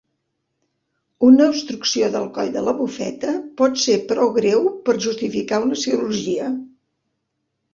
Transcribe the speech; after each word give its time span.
Una 1.27 1.49
obstrucció 1.51 2.07
del 2.15 2.25
coll 2.37 2.49
de 2.55 2.63
la 2.69 2.73
bufeta 2.79 3.35
pot 3.61 3.77
ser 3.83 3.99
prou 4.13 4.33
greu 4.39 4.67
per 4.89 4.97
justificar 5.07 5.61
una 5.67 5.79
cirurgia. 5.83 6.49